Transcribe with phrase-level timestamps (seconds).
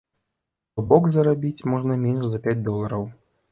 [0.73, 3.09] То бок зарабіць можна менш за пяць долараў.